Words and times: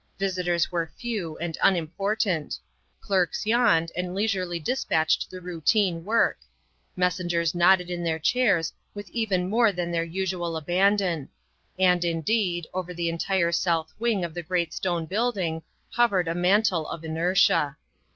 Visitors 0.17 0.71
were 0.71 0.89
few 0.97 1.37
and 1.37 1.59
unimportant; 1.61 2.57
clerks 3.01 3.45
yawned 3.45 3.91
and 3.95 4.15
leisurely 4.15 4.57
dispatched 4.57 5.29
the 5.29 5.39
routine 5.39 6.03
work; 6.03 6.39
messengers 6.95 7.53
nodded 7.53 7.87
in 7.91 8.03
their 8.03 8.17
chairs 8.17 8.73
with 8.95 9.07
even 9.11 9.47
more 9.47 9.71
than 9.71 9.91
their 9.91 10.03
usual 10.03 10.57
abandon; 10.57 11.29
and, 11.77 12.03
indeed, 12.03 12.65
over 12.73 12.95
the 12.95 13.09
entire 13.09 13.51
south 13.51 13.93
wing 13.99 14.25
of 14.25 14.33
the 14.33 14.41
great 14.41 14.73
stone 14.73 15.05
building 15.05 15.61
hovered 15.91 16.27
a 16.27 16.33
mantle 16.33 16.87
of 16.87 17.03
inertia. 17.03 17.77